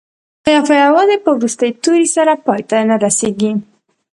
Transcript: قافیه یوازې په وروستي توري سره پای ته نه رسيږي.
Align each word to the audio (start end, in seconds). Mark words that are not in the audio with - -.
قافیه 0.45 0.81
یوازې 0.87 1.15
په 1.23 1.29
وروستي 1.37 1.69
توري 1.83 2.07
سره 2.15 2.33
پای 2.45 2.61
ته 2.69 2.77
نه 2.89 2.95
رسيږي. 3.03 3.51